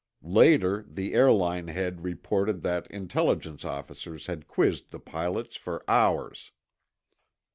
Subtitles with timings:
[0.23, 6.51] Later, the airline head reported that Intelligence officers had quizzed the pilots for hours.